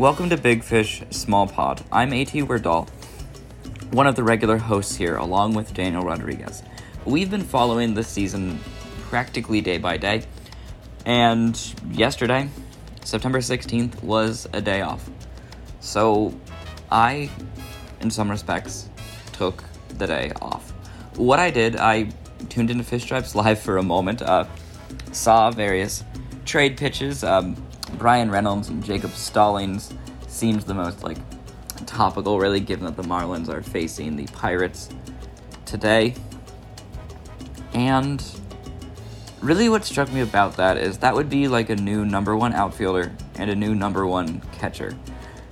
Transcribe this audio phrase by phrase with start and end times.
[0.00, 1.84] Welcome to Big Fish Small Pod.
[1.92, 2.88] I'm AT Werdal,
[3.92, 6.62] one of the regular hosts here, along with Daniel Rodriguez.
[7.04, 8.60] We've been following this season
[9.10, 10.22] practically day by day,
[11.04, 11.54] and
[11.90, 12.48] yesterday,
[13.04, 15.06] September 16th, was a day off.
[15.80, 16.34] So
[16.90, 17.28] I,
[18.00, 18.88] in some respects,
[19.32, 19.62] took
[19.98, 20.70] the day off.
[21.16, 22.08] What I did, I
[22.48, 24.46] tuned into Fish Stripes live for a moment, uh,
[25.12, 26.04] saw various
[26.46, 27.22] trade pitches.
[27.22, 27.54] Um,
[27.98, 29.92] Bryan Reynolds and Jacob Stallings
[30.28, 31.18] seems the most like
[31.86, 34.88] topical, really, given that the Marlins are facing the Pirates
[35.66, 36.14] today.
[37.72, 38.24] And
[39.40, 42.52] really, what struck me about that is that would be like a new number one
[42.52, 44.96] outfielder and a new number one catcher.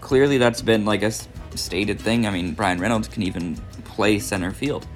[0.00, 1.12] Clearly, that's been like a
[1.54, 2.26] stated thing.
[2.26, 4.86] I mean, Bryan Reynolds can even play center field.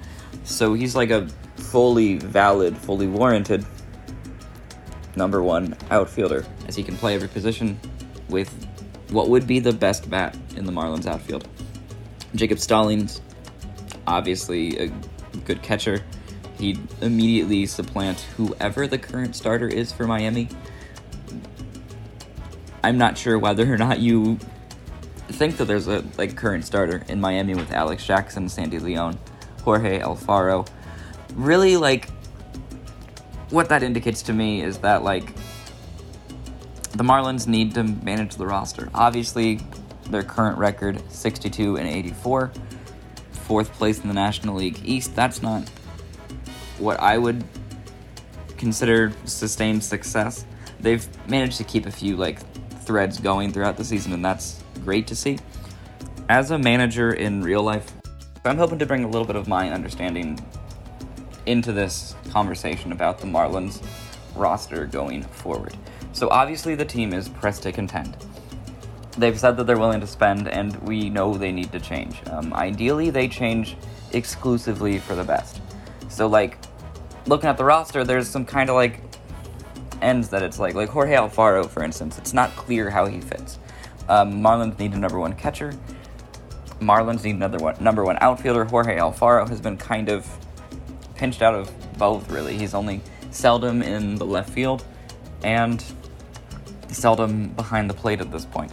[0.43, 3.65] So he's like a fully valid, fully warranted
[5.15, 7.79] number one outfielder, as he can play every position
[8.29, 8.49] with
[9.09, 11.47] what would be the best bat in the Marlins outfield.
[12.35, 13.21] Jacob Stallings,
[14.05, 14.87] obviously a
[15.45, 16.03] good catcher.
[16.59, 20.49] He'd immediately supplant whoever the current starter is for Miami.
[22.83, 24.39] I'm not sure whether or not you
[25.29, 29.17] think that there's a like current starter in Miami with Alex Jackson, Sandy Leon,
[29.63, 30.67] Jorge Alfaro.
[31.35, 32.09] Really like
[33.49, 35.33] what that indicates to me is that like
[36.97, 38.89] the Marlins need to manage the roster.
[38.93, 39.59] Obviously,
[40.09, 42.51] their current record 62 and 84,
[43.31, 45.15] fourth place in the National League East.
[45.15, 45.69] That's not
[46.79, 47.43] what I would
[48.57, 50.45] consider sustained success.
[50.79, 52.39] They've managed to keep a few like
[52.81, 55.37] threads going throughout the season and that's great to see.
[56.29, 57.93] As a manager in real life,
[58.43, 60.39] I'm hoping to bring a little bit of my understanding
[61.45, 63.85] into this conversation about the Marlins
[64.35, 65.77] roster going forward.
[66.17, 68.17] So obviously the team is pressed to contend.
[69.19, 72.19] They've said that they're willing to spend, and we know they need to change.
[72.31, 73.77] Um, ideally, they change
[74.13, 75.61] exclusively for the best.
[76.09, 76.57] So, like,
[77.27, 78.99] looking at the roster, there's some kind of like
[80.01, 82.17] ends that it's like, like Jorge Alfaro, for instance.
[82.17, 83.59] It's not clear how he fits.
[84.09, 85.71] Um, Marlins need a number one catcher.
[86.81, 88.65] Marlins need another one, number one outfielder.
[88.65, 90.27] Jorge Alfaro has been kind of
[91.13, 92.57] pinched out of both, really.
[92.57, 94.83] He's only seldom in the left field
[95.43, 95.83] and
[96.97, 98.71] seldom behind the plate at this point.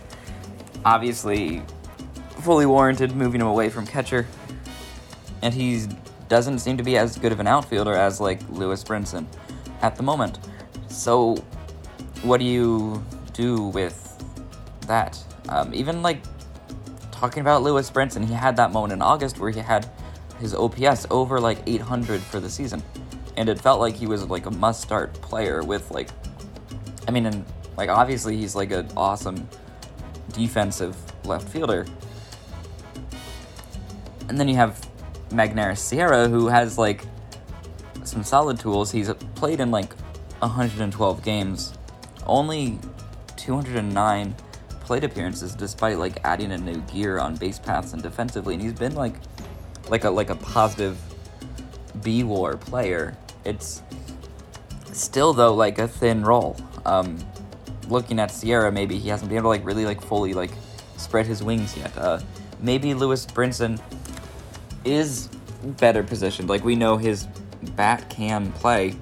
[0.84, 1.62] Obviously,
[2.40, 4.26] fully warranted moving him away from catcher,
[5.42, 5.86] and he
[6.28, 9.26] doesn't seem to be as good of an outfielder as like Lewis Brinson
[9.82, 10.38] at the moment.
[10.88, 11.36] So,
[12.22, 14.00] what do you do with
[14.86, 15.18] that?
[15.48, 16.22] Um, even like
[17.10, 19.88] talking about Lewis Brinson, he had that moment in August where he had
[20.40, 22.82] his OPS over like 800 for the season.
[23.36, 26.08] And it felt like he was like a must start player with like,
[27.08, 27.44] I mean, and
[27.76, 29.48] like obviously he's like an awesome
[30.32, 31.86] defensive left fielder.
[34.28, 34.86] And then you have
[35.30, 37.04] Magneuris Sierra, who has like
[38.04, 38.90] some solid tools.
[38.90, 39.92] He's played in like
[40.38, 41.74] 112 games,
[42.26, 42.78] only
[43.36, 44.34] 209
[44.80, 48.54] plate appearances, despite like adding a new gear on base paths and defensively.
[48.54, 49.14] And he's been like
[49.88, 50.98] like a like a positive
[52.02, 53.16] B war player.
[53.44, 53.82] It's
[54.92, 56.56] still though like a thin role.
[56.86, 57.18] Um,
[57.88, 60.50] looking at Sierra, maybe he hasn't been able to like really like fully like
[60.96, 61.96] spread his wings yet.
[61.96, 62.20] Uh,
[62.60, 63.80] maybe Lewis Brinson
[64.84, 65.28] is
[65.62, 66.48] better positioned.
[66.48, 67.26] Like we know his
[67.76, 68.96] bat can play.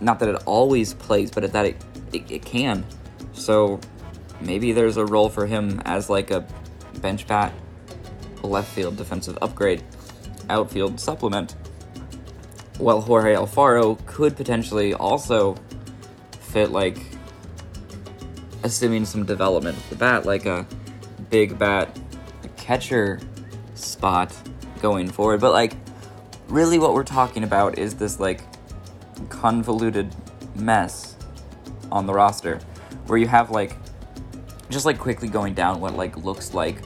[0.00, 1.76] Not that it always plays, but that it,
[2.12, 2.84] it, it can.
[3.32, 3.80] So
[4.40, 6.46] maybe there's a role for him as like a
[7.00, 7.52] bench bat,
[8.42, 9.82] left field defensive upgrade,
[10.50, 11.54] outfield supplement.
[12.78, 15.56] While Jorge Alfaro could potentially also
[16.40, 16.98] fit like
[18.62, 20.66] assuming some development with the bat, like a
[21.30, 21.98] big bat
[22.56, 23.20] catcher
[23.74, 24.34] spot
[24.80, 25.40] going forward.
[25.40, 25.74] But like
[26.48, 28.42] really what we're talking about is this like
[29.28, 30.14] convoluted
[30.54, 31.16] mess
[31.90, 32.58] on the roster
[33.06, 33.76] where you have like
[34.70, 36.76] just like quickly going down what like looks like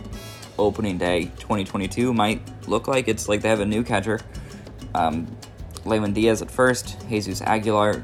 [0.58, 4.20] opening day 2022 might look like it's like they have a new catcher
[4.94, 5.26] um
[5.84, 8.02] Lewin Diaz at first Jesus Aguilar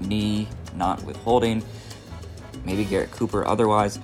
[0.00, 1.62] knee not withholding
[2.64, 3.98] maybe Garrett Cooper otherwise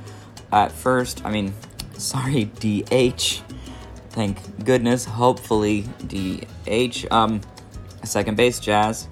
[0.52, 1.54] at first I mean
[1.94, 3.42] sorry DH
[4.10, 7.40] thank goodness hopefully DH um
[8.04, 9.08] second base Jazz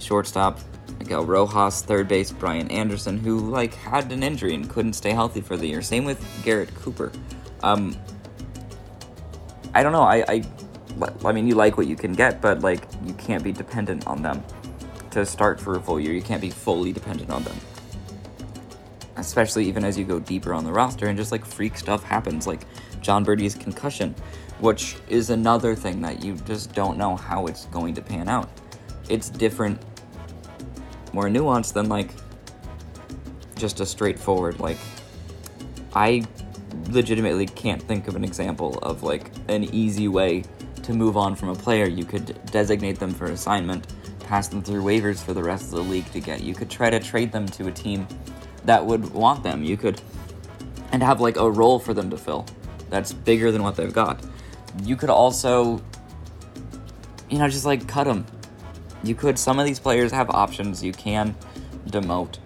[0.00, 0.60] shortstop
[0.98, 5.40] Miguel Rojas, third base Brian Anderson, who like had an injury and couldn't stay healthy
[5.40, 5.80] for the year.
[5.80, 7.12] Same with Garrett Cooper.
[7.62, 7.96] Um,
[9.74, 10.02] I don't know.
[10.02, 10.44] I, I,
[11.24, 14.22] I mean, you like what you can get, but like you can't be dependent on
[14.22, 14.42] them
[15.12, 16.12] to start for a full year.
[16.12, 17.56] You can't be fully dependent on them,
[19.18, 22.46] especially even as you go deeper on the roster and just like freak stuff happens,
[22.46, 22.62] like
[23.00, 24.14] Jon Berti's concussion,
[24.60, 28.48] which is another thing that you just don't know how it's going to pan out.
[29.08, 29.80] It's different
[31.12, 32.10] more nuanced than like
[33.56, 34.76] just a straightforward like
[35.94, 36.24] I
[36.90, 40.44] legitimately can't think of an example of like an easy way
[40.82, 41.86] to move on from a player.
[41.86, 43.86] You could designate them for assignment,
[44.20, 46.42] pass them through waivers for the rest of the league to get.
[46.42, 48.06] You could try to trade them to a team
[48.64, 49.62] that would want them.
[49.62, 50.00] You could
[50.92, 52.46] and have like a role for them to fill
[52.90, 54.24] that's bigger than what they've got.
[54.82, 55.82] You could also
[57.28, 58.26] you know just like cut them
[59.02, 61.34] you could some of these players have options you can
[61.88, 62.38] demote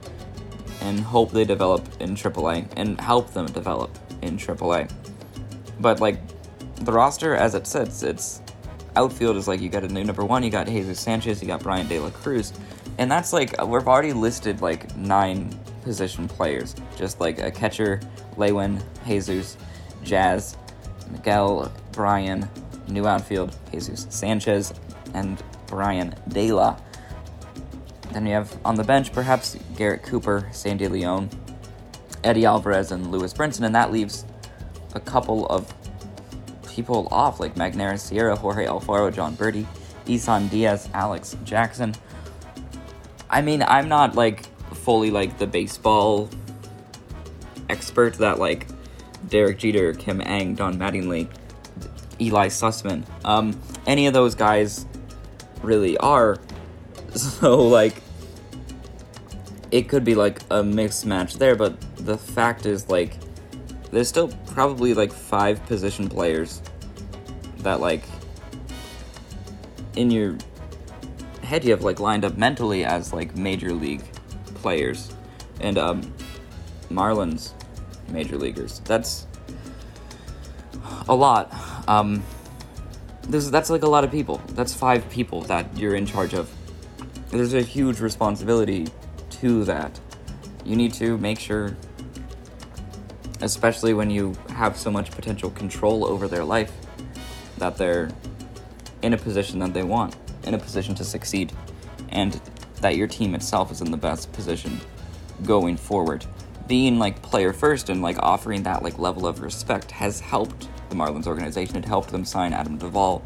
[0.82, 4.91] and hope they develop in AAA and help them develop in AAA.
[5.81, 6.19] But like
[6.76, 8.43] the roster as it sits, it's
[8.97, 11.62] outfield is like you got a new number one, you got Jesus Sanchez, you got
[11.62, 12.53] Bryan De La Cruz,
[12.99, 18.00] and that's like we've already listed like nine position players, just like a catcher,
[18.37, 19.56] Lewin, Jesus,
[20.02, 20.56] Jazz,
[21.11, 22.49] Miguel, Brian,
[22.88, 24.73] new outfield, Jesus Sanchez,
[25.14, 26.50] and Bryan De.
[28.12, 31.31] Then you have on the bench perhaps Garrett Cooper, Sandy Leon,
[32.25, 34.25] Eddie Alvarez, and Lewis Brinson, and that leaves
[34.94, 35.73] a couple of
[36.69, 39.67] people off like Magneuris Sierra, Jorge Alfaro, Jon Berti,
[40.06, 41.94] Isan Diaz, Alex Jackson.
[43.31, 44.44] I mean, I'm not like
[44.82, 46.29] fully like the baseball
[47.69, 48.67] expert that like
[49.29, 51.29] Derek Jeter, Kim Ng, Don Mattingly,
[52.20, 53.05] Eli Sussman.
[53.25, 54.87] Um, any of those guys
[55.62, 56.38] really are.
[57.12, 58.02] So, like,
[59.70, 63.19] it could be like a mixed match there, but the fact is, like,
[63.90, 66.62] there's still probably like five position players
[67.58, 68.05] that, like,
[69.94, 70.38] in your
[71.43, 74.02] head you have like lined up mentally as like major league
[74.62, 75.12] players
[75.61, 76.14] and um
[76.91, 77.53] Marlins
[78.09, 78.81] major leaguers.
[78.84, 79.27] That's
[81.08, 81.53] a lot.
[81.89, 82.22] Um
[83.29, 84.41] this that's like a lot of people.
[84.48, 86.51] That's five people that you're in charge of.
[87.31, 88.89] There's a huge responsibility
[89.41, 89.98] to that.
[90.65, 91.77] You need to make sure
[93.43, 96.72] especially when you have so much potential control over their life
[97.58, 98.08] that they're
[99.03, 101.53] in a position that they want, in a position to succeed,
[102.10, 102.41] and
[102.82, 104.81] that your team itself is in the best position
[105.44, 106.24] going forward.
[106.69, 110.94] Being like player first and like offering that like level of respect has helped the
[110.94, 111.77] Marlins organization.
[111.77, 113.22] It helped them sign Adam Duvall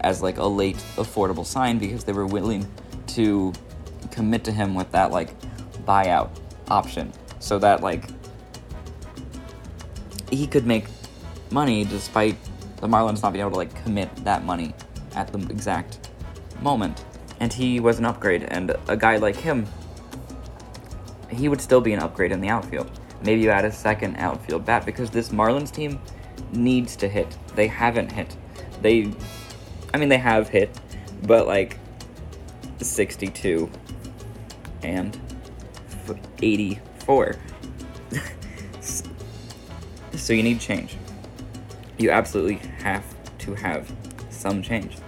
[0.00, 2.66] as like a late affordable sign because they were willing
[3.08, 3.52] to
[4.10, 5.30] commit to him with that like
[5.84, 6.30] buyout
[6.68, 8.04] option so that like
[10.30, 10.86] he could make
[11.50, 12.36] money despite
[12.80, 14.74] the Marlins not being able to like commit that money
[15.14, 16.10] at the exact
[16.60, 17.03] moment.
[17.40, 19.66] And he was an upgrade, and a guy like him,
[21.30, 22.90] he would still be an upgrade in the outfield.
[23.22, 26.00] Maybe you add a second outfield bat because this Marlins team
[26.52, 27.36] needs to hit.
[27.54, 28.36] They haven't hit.
[28.82, 29.12] They,
[29.92, 30.78] I mean, they have hit,
[31.22, 31.78] but like
[32.80, 33.70] 62
[34.82, 35.18] and
[36.42, 37.36] 84.
[40.12, 40.96] so you need change.
[41.98, 43.04] You absolutely have
[43.38, 43.90] to have
[44.30, 44.98] some change.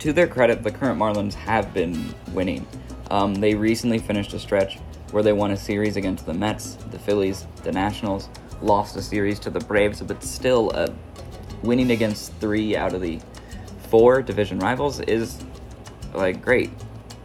[0.00, 2.64] To their credit, the current Marlins have been winning.
[3.10, 4.78] Um, they recently finished a stretch
[5.10, 8.28] where they won a series against the Mets, the Phillies, the Nationals,
[8.62, 10.88] lost a series to the Braves, but still uh,
[11.62, 13.18] winning against three out of the
[13.88, 15.42] four division rivals is
[16.14, 16.70] like great.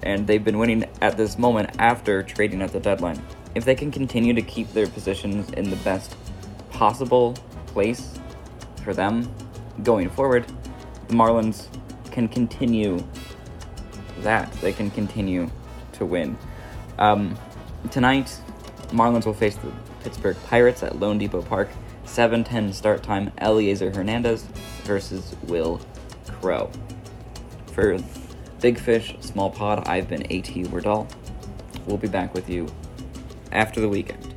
[0.02, 3.22] And they've been winning at this moment after trading at the deadline.
[3.54, 6.16] If they can continue to keep their positions in the best
[6.72, 7.36] possible
[7.68, 8.20] place
[8.84, 9.32] for them
[9.84, 10.48] going forward,
[11.08, 11.68] the Marlins
[12.14, 13.04] can continue
[14.20, 14.52] that.
[14.62, 15.50] They can continue
[15.94, 16.38] to win.
[16.98, 17.38] Um,
[17.92, 18.40] tonight,
[18.90, 19.72] Marlins will face the
[20.04, 21.70] Pittsburgh Pirates at loanDepot Park.
[22.06, 23.32] 7:10 start time.
[23.42, 24.44] Elieser Hernandez
[24.84, 25.82] versus Wil
[26.28, 26.70] Crowe.
[27.74, 27.98] For
[28.62, 31.08] Big Fish, Small Pod, I've been AT Wardall.
[31.88, 32.68] We'll be back with you
[33.52, 34.33] after the weekend.